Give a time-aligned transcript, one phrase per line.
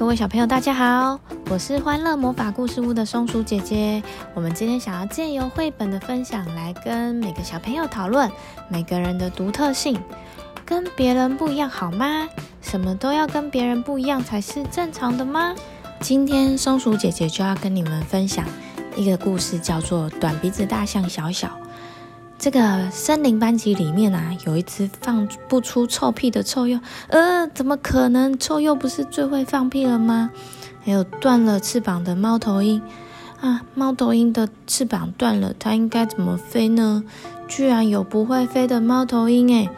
[0.00, 1.20] 各位小朋友，大家好，
[1.50, 4.02] 我是欢乐魔法故事屋的松鼠姐姐。
[4.32, 8.30] 我们今天想要借由绘本的分享，来跟每个小朋友讨论
[8.70, 10.02] 每个人的独特性，
[10.64, 12.26] 跟别人不一样好吗？
[12.62, 15.54] 什么都要跟别人不一样才是正常的吗？
[16.00, 18.46] 今天松鼠姐姐就要跟你们分享
[18.96, 21.48] 一个故事，叫做《短鼻子大象小小》。
[22.40, 26.80] 这个森林班级里面啊，有一只放不出臭屁的臭鼬。
[27.08, 28.38] 呃，怎么可能？
[28.38, 30.30] 臭鼬不是最会放屁了吗？
[30.82, 32.80] 还有断了翅膀的猫头鹰
[33.42, 37.04] 啊，猫头鹰的翅膀断了，它应该怎么飞呢？
[37.46, 39.68] 居然有不会飞的猫头鹰诶！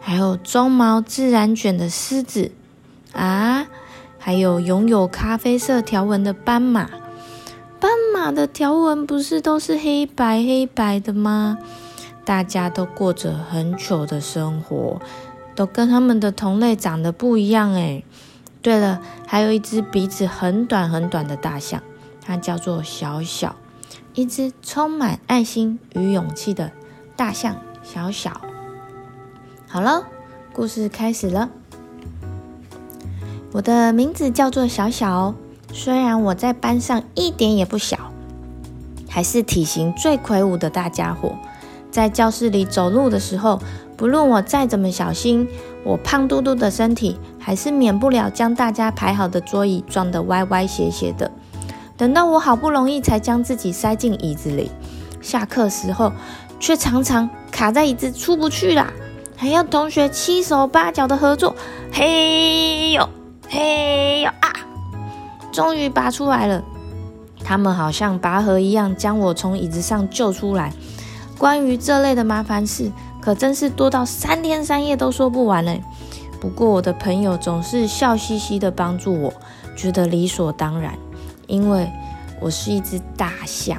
[0.00, 2.50] 还有鬃毛自然卷的狮子
[3.12, 3.68] 啊，
[4.18, 6.90] 还有拥有咖啡色条纹的斑马。
[7.78, 11.56] 斑马的条纹不是都是黑白黑白的吗？
[12.30, 15.00] 大家都过着很糗的生活，
[15.56, 18.04] 都跟他们的同类长得不一样诶。
[18.62, 21.82] 对了，还有一只鼻子很短很短的大象，
[22.24, 23.56] 它叫做小小，
[24.14, 26.70] 一只充满爱心与勇气的
[27.16, 28.40] 大象小小。
[29.66, 30.04] 好了，
[30.52, 31.50] 故事开始了。
[33.50, 35.34] 我的名字叫做小小，
[35.72, 37.98] 虽然我在班上一点也不小，
[39.08, 41.34] 还是体型最魁梧的大家伙。
[41.90, 43.60] 在教室里走路的时候，
[43.96, 45.48] 不论我再怎么小心，
[45.84, 51.30] 我胖嘟嘟的身体还是免不了将大家排好的桌椅撞得歪歪斜斜的。
[51.96, 54.70] 等到我好不容易才将自己塞进椅子里，
[55.20, 56.12] 下课时候
[56.58, 58.92] 却常常卡在椅子出不去啦，
[59.36, 61.54] 还要同学七手八脚的合作，
[61.92, 63.06] 嘿呦
[63.48, 64.52] 嘿呦啊！
[65.52, 66.62] 终于拔出来了，
[67.44, 70.72] 他们好像拔河一样，将我从椅子上救出来。
[71.40, 75.82] 关于这类的麻烦事，可真是多到三天三夜都说不完嘞。
[76.38, 79.32] 不过我的朋友总是笑嘻嘻的帮助我，
[79.74, 80.92] 觉得理所当然，
[81.46, 81.90] 因为
[82.42, 83.78] 我是一只大象。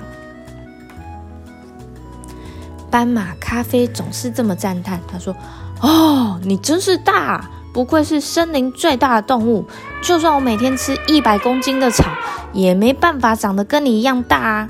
[2.89, 5.35] 斑马咖啡总是这么赞叹，他说
[5.81, 9.63] ：“哦，你真是大，不愧是森林最大的动物。
[10.01, 12.05] 就算我每天吃一百公斤的草，
[12.53, 14.69] 也没办法长得跟你一样大啊。”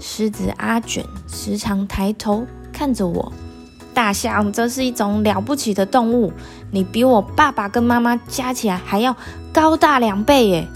[0.00, 3.32] 狮子阿卷时常抬头看着我。
[3.92, 6.32] 大象，这是一种了不起的动物，
[6.70, 9.14] 你比我爸爸跟妈妈加起来还要
[9.52, 10.68] 高大两倍耶。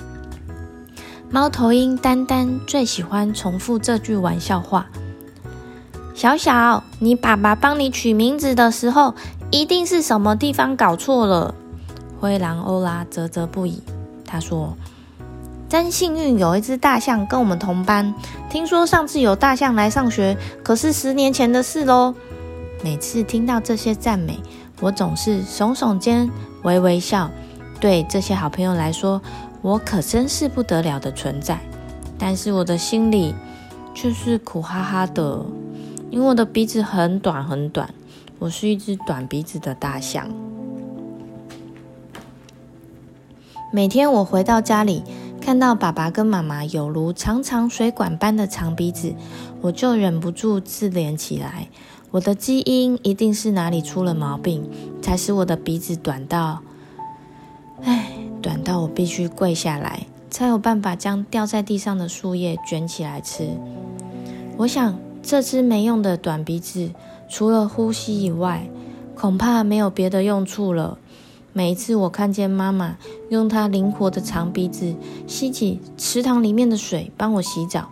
[1.31, 4.87] 猫头鹰丹丹最喜欢重复这句玩笑话。
[6.15, 9.15] 小小，你爸爸帮你取名字的时候，
[9.51, 11.55] 一定是什么地方搞错了。
[12.21, 13.83] 灰狼欧拉啧啧不已，
[14.25, 14.77] 他说。
[15.75, 18.15] 真幸运，有一只大象跟我们同班。
[18.49, 22.15] 听说上次有大象来上学，可是十年前的事喽。
[22.85, 24.39] 每次听到这些赞美，
[24.81, 26.31] 我总是耸耸肩，
[26.62, 27.29] 微微笑。
[27.81, 29.21] 对这些好朋友来说，
[29.62, 31.59] 我可真是不得了的存在。
[32.17, 33.35] 但是我的心里
[33.93, 35.45] 却是苦哈哈的，
[36.09, 37.93] 因为我的鼻子很短很短，
[38.39, 40.29] 我是一只短鼻子的大象。
[43.73, 45.03] 每天我回到家里。
[45.44, 49.15] 看到爸爸跟妈妈有如长长水管般的长鼻子，
[49.60, 51.69] 我就忍不住自怜起来。
[52.10, 54.66] 我的基因一定是哪里出了毛病，
[55.03, 56.62] 才使我的鼻子短到，
[57.82, 63.47] 唉，短到我必须跪下来，才有办法将掉在地上的树叶卷起来吃。
[64.56, 66.88] 我想，这只没用的短鼻子，
[67.28, 68.66] 除了呼吸以外，
[69.15, 70.97] 恐怕没有别的用处了。
[71.56, 72.97] 每一次我看见妈妈
[73.31, 74.92] 用她灵活的长鼻子
[75.28, 77.91] 吸起池塘里面的水帮我洗澡，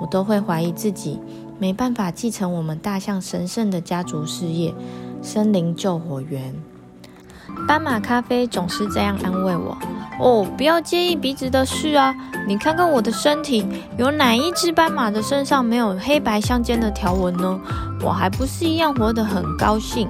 [0.00, 1.20] 我都会怀疑自己
[1.58, 4.74] 没办法继承我们大象神圣的家族事业——
[5.20, 6.54] 森林救火员。
[7.68, 9.76] 斑马咖啡总是这样安慰我
[10.18, 12.14] ：“哦，不要介意鼻子的事啊，
[12.48, 13.62] 你看看我的身体，
[13.98, 17.60] 有哪一只斑马的身上没有黑白相间的条纹呢？
[18.02, 20.08] 我还不是一样活得很高兴。”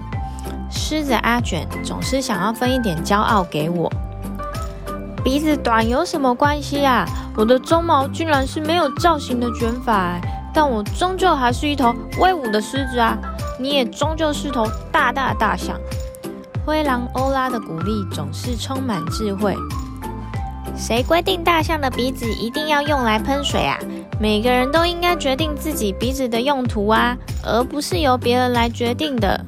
[0.72, 3.92] 狮子阿卷总是想要分一点骄傲给我。
[5.22, 7.06] 鼻子短有什么关系啊？
[7.36, 10.18] 我的鬃毛竟然是没有造型的卷发，
[10.52, 13.16] 但我终究还是一头威武的狮子啊！
[13.60, 15.78] 你也终究是头大大大象。
[16.66, 19.54] 灰狼欧拉的鼓励总是充满智慧。
[20.76, 23.78] 谁规定大象的鼻子一定要用来喷水啊？
[24.18, 29.44] 每个人都应该决定自己鼻子的用途啊，而不是由别人来决定的。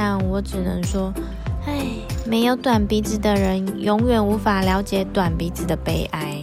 [0.00, 1.12] 但我只能说，
[1.66, 1.84] 唉，
[2.24, 6.40] 没有短鼻子的人永远无法了解短鼻子的悲哀。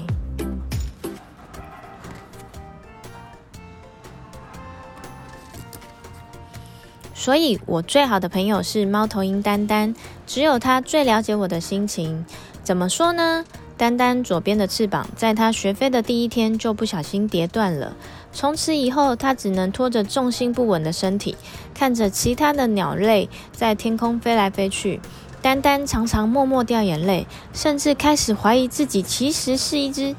[7.14, 9.96] 所以，我最好的朋友是猫头鹰丹丹，
[10.28, 12.26] 只有他最了解我的心情。
[12.62, 13.46] 怎么说呢？
[13.78, 17.94] 丹丹左边的翅膀在他学飞的第一天就不小心跌断了。
[18.36, 21.38] 从此以后，他只能拖着重心不稳的身体，
[21.74, 25.00] 看着其他的鸟类在天空飞来飞去。
[25.42, 30.14] 丹丹常常默默掉眼泪，甚至开始怀疑自己其实是一只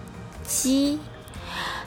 [0.44, 0.98] 鸡。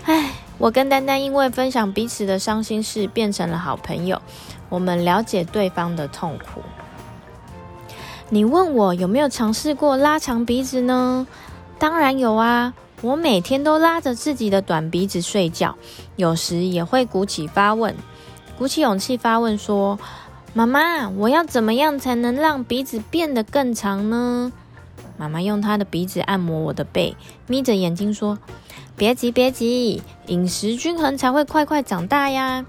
[0.05, 4.21] 唉，我跟丹丹因为分享彼此的伤心事，变成了好朋友。
[4.69, 6.61] 我们了解对方的痛苦。
[8.29, 11.25] 你问我有没有尝试过拉长鼻子呢？
[11.79, 12.75] 当然有啊！
[13.01, 15.75] 我每天都拉着自己的短鼻子睡觉，
[16.17, 17.95] 有时也会鼓起发问，
[18.57, 19.97] 鼓起勇气发问说
[20.53, 24.51] ：“妈妈，我要怎么样才能让鼻子变得更长呢？”
[25.17, 27.15] 妈妈用她的鼻子按摩我的背，
[27.47, 28.37] 眯着眼睛说
[28.97, 32.65] ：“别急，别急，饮食均衡才会快快长大呀。”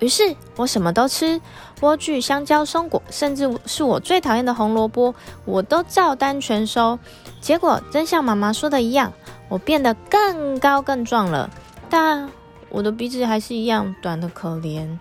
[0.00, 1.40] 于是我什么都吃，
[1.80, 5.14] 莴苣、香蕉、松果，甚至是我最讨厌的红萝卜，
[5.44, 6.98] 我都照单全收。
[7.40, 9.12] 结果真像妈妈说的一样，
[9.48, 11.50] 我变得更高更壮了，
[11.90, 12.30] 但
[12.68, 14.98] 我的鼻子还是一样短的可怜。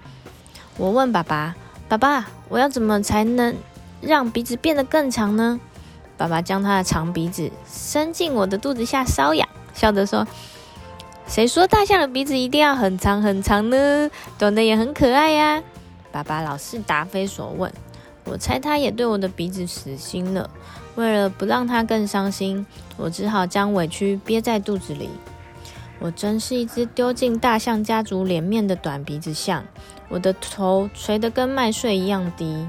[0.77, 1.55] 我问爸爸
[1.87, 3.55] ：“爸爸，我要怎么才能
[4.01, 5.59] 让鼻子变得更长呢？”
[6.17, 10.25] 爸爸将他的长鼻子伸进我的肚子下搔痒，笑着说。
[11.27, 14.09] 谁说大象的鼻子一定要很长很长呢？
[14.39, 15.61] 短的也很可爱呀。
[16.11, 17.71] 爸爸老是答非所问，
[18.23, 20.49] 我猜他也对我的鼻子死心了。
[20.95, 22.65] 为了不让他更伤心，
[22.95, 25.09] 我只好将委屈憋在肚子里。
[25.99, 29.63] 我真是一只丢进大象家族脸面的短鼻子象，
[30.07, 32.67] 我的头垂得跟麦穗一样低。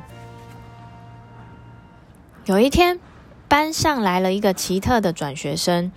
[2.44, 2.98] 有一天，
[3.46, 5.92] 班上来了一个奇特的转学生。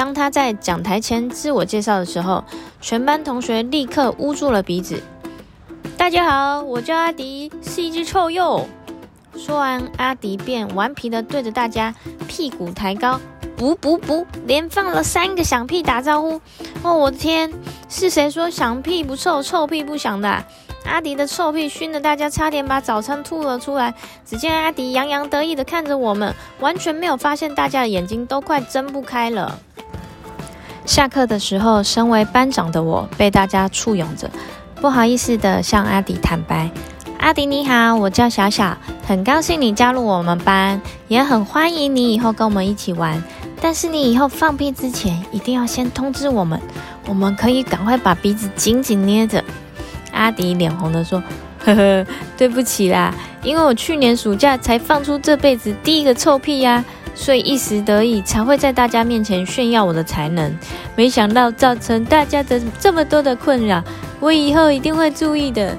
[0.00, 2.42] 当他在讲台前自我介绍的时候，
[2.80, 4.98] 全班同学立刻捂住了鼻子。
[5.98, 8.66] 大家好，我叫阿迪，是一只臭鼬。
[9.36, 11.94] 说完，阿迪便顽皮地对着大家
[12.26, 13.20] 屁股抬高，
[13.58, 16.40] 噗噗噗，连放了三个响屁打招呼。
[16.82, 17.52] 哦，我的天，
[17.90, 20.42] 是谁说响屁不臭，臭屁不响的？
[20.86, 23.92] 阿迪的臭屁熏得大家差点把早餐吐了出来。
[24.24, 29.58] 只见阿迪洋洋得意地看着我们，完全没有发现大家的眼睛都快睁不开了。
[30.90, 34.28] 下课的时候，身为班长的我被大家簇拥着，
[34.80, 36.68] 不好意思地向阿迪坦白
[37.20, 38.76] ：“阿迪你好，我叫小小，
[39.06, 43.22] 很高兴你加入我们班，也很欢迎你以后跟我们一起玩。
[43.60, 46.60] 但是你以后放屁之前一定要先通知我们，
[47.06, 49.44] 我们可以赶快把鼻子紧紧捏着。”
[50.10, 51.22] 阿迪脸红地说
[51.64, 52.06] ：“呵呵，
[52.36, 53.14] 对不起啦，
[53.44, 56.84] 因为我去年暑假才放出这辈子第一个臭屁呀。”
[57.20, 60.58] 所以一时得意才会在大家面前炫耀我的才能，
[60.96, 63.84] 没想到造成大家的这么多的困扰，
[64.20, 65.76] 我以后一定会注意的。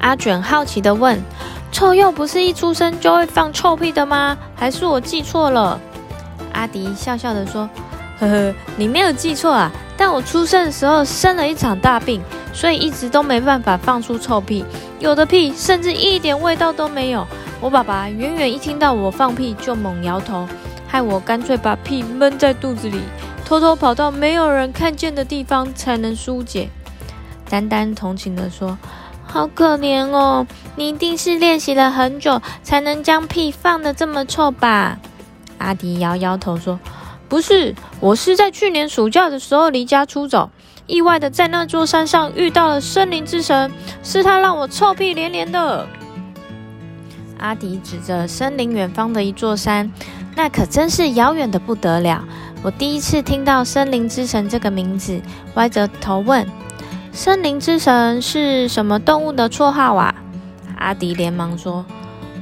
[0.00, 1.16] 阿卷好奇地问
[1.70, 4.36] ：“臭鼬不是一出生就会放臭屁的吗？
[4.56, 5.80] 还是我记错了？”
[6.52, 7.70] 阿迪笑笑地说
[8.18, 12.20] ：“呵呵，你没有记错啊，但我出生的时候生了一场大病，
[12.52, 14.64] 所以一直都没办法放出臭屁，
[14.98, 17.24] 有的屁甚至一点味道都没有。”
[17.62, 20.48] 我爸爸远远一听到我放屁就猛摇头，
[20.88, 22.98] 害我干脆把屁闷在肚子里，
[23.44, 26.68] 偷偷跑到没有人看见的地方才能疏解。
[27.48, 28.76] 丹丹同情地说
[29.24, 34.98] ：“好可怜哦，你一定是练习了很久才能将屁放得这么臭吧？”
[35.58, 36.80] 阿迪摇摇头说
[37.30, 40.50] ：“不是，我是在去年暑假的时候离家出走，
[40.88, 43.70] 意外的在那座山上遇到了森林之神，
[44.02, 45.86] 是他让我臭屁连连的。”
[47.42, 49.90] 阿迪指着森林远方的一座山，
[50.36, 52.24] 那可真是遥远的不得了。
[52.62, 55.20] 我第一次听到“森林之神”这个名字，
[55.54, 56.46] 歪着头问
[57.10, 60.14] ：“森林之神是什么动物的绰号啊？”
[60.78, 61.84] 阿迪连忙说：“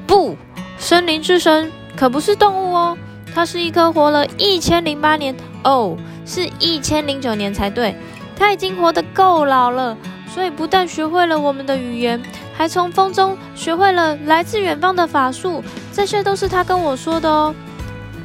[0.07, 0.37] 不，
[0.77, 2.99] 森林之神可不是动物哦，
[3.35, 7.97] 它是一棵活了一千零八年，哦，是一千零九年才对。
[8.37, 9.97] 它已经活得够老了，
[10.29, 12.21] 所以不但学会了我们的语言。”
[12.61, 15.65] 还从风中学会了来自远方的法术，
[15.95, 17.55] 这些都是他跟我说的哦。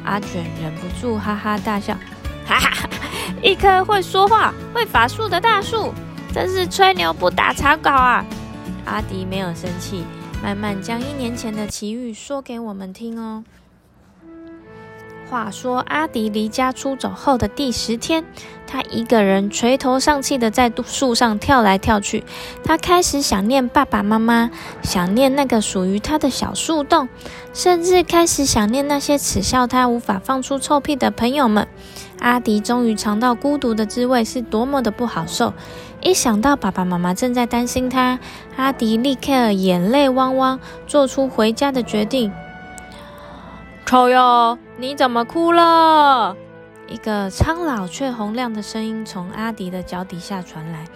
[0.04, 1.94] 阿卷忍不住哈哈大笑，
[2.46, 2.86] 哈哈！
[3.40, 5.90] 一棵会说话、会法术的大树，
[6.34, 8.22] 真是吹牛不打草稿啊！
[8.84, 10.04] 阿迪没有生气，
[10.42, 13.42] 慢慢将一年前的奇遇说给我们听哦。
[15.28, 18.24] 话说，阿迪离家出走后的第十天，
[18.66, 22.24] 他一个人垂头丧气的在树上跳来跳去。
[22.64, 24.50] 他开始想念爸爸妈妈，
[24.82, 27.08] 想念那个属于他的小树洞，
[27.52, 31.66] 甚至开始想念那些耻笑他无法放出臭屁的朋友们。
[32.20, 35.52] 阿迪终于尝到孤独的滋味是多么的不好受。
[36.02, 38.20] 一想到爸爸妈妈正在担心他，
[38.56, 42.32] 阿迪立刻眼泪汪汪，做出回家的决定。
[43.86, 46.36] 臭鼬，你怎么哭了？”
[46.90, 50.86] 一个苍老却洪亮的声音从阿迪的脚底下传来。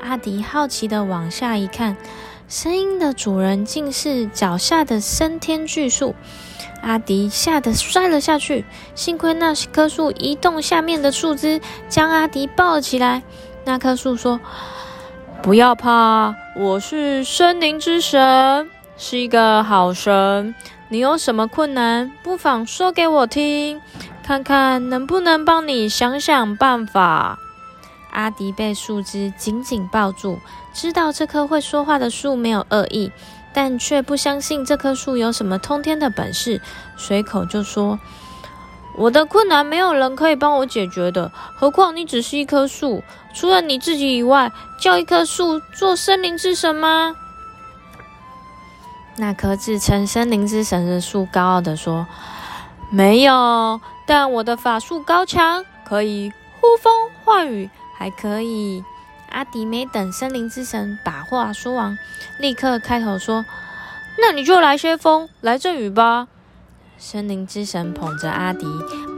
[0.00, 1.96] 阿迪好奇地往下一看，
[2.48, 6.14] 声音的主人竟是脚下的升天巨树。
[6.82, 13.24] 阿迪吓得摔了下去，幸亏那棵树移动下面的树枝，将阿迪抱了起来。
[13.64, 14.38] 那棵树说
[15.42, 20.54] ：“不要怕，我是森林之神，是一个好神。
[20.88, 23.80] 你有什么困难，不妨说给我听，
[24.22, 27.38] 看看能不能帮你想想办法。”
[28.12, 30.38] 阿迪被树枝紧紧抱住，
[30.72, 33.12] 知道这棵会说话的树没有恶意。
[33.52, 36.60] 但却不相信这棵树有什么通天的本事，
[36.98, 37.98] 随口就说
[38.98, 47.16] ：“我的困难没有人可以帮我解决的，何况你只是一棵树，除了你自己以外，叫一棵树做森林之神吗？”
[49.18, 52.06] 那棵自称森林之神的树高傲地说
[52.92, 56.92] ：“没有，但我的法术高强，可以呼风
[57.24, 58.84] 唤雨，还可以。”
[59.30, 61.98] 阿迪没等森林之神把话说完，
[62.38, 63.44] 立刻开口说
[64.20, 66.28] ：“那你就来些风，来阵雨吧。”
[66.98, 68.66] 森林之神捧着阿迪，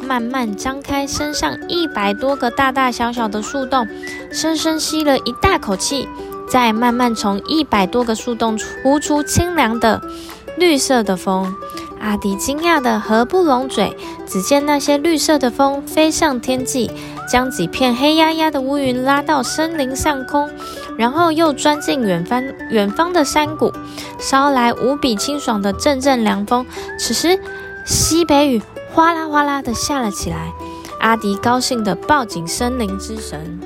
[0.03, 3.87] 慢慢张开身上一百多个大大小小的树洞，
[4.33, 6.09] 深深吸了一大口气，
[6.51, 10.01] 再慢慢从一百多个树洞呼出清凉的
[10.57, 11.55] 绿色的风。
[12.01, 16.91] 阿迪惊讶的合不拢嘴，只见那些绿色的风飞上天际。
[17.31, 20.49] 将几片黑压压的乌云拉到森林上空，
[20.97, 23.71] 然后又钻进远方远方的山谷，
[24.19, 26.65] 捎来无比清爽的阵阵凉风。
[26.99, 27.39] 此时，
[27.85, 28.63] 西北雨
[28.95, 30.51] 哗啦哗啦的下了起来。
[31.01, 33.61] 阿迪高兴的抱紧森林之神。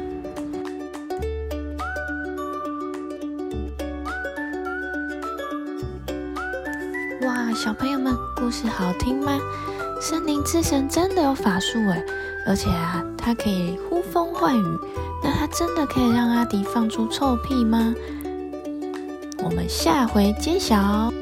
[8.52, 9.40] 是好听吗？
[10.00, 12.04] 森林之神真的有法术诶，
[12.46, 14.78] 而且啊，它可以呼风唤雨。
[15.24, 17.94] 那它真的可以让阿迪放出臭屁吗？
[19.42, 21.12] 我们下回揭晓。